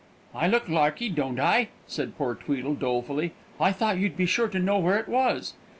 [0.35, 3.33] "]"I look larky, don't I?" said poor Tweedle, dolefully.
[3.59, 5.53] "I thought you'd be sure to know where it was."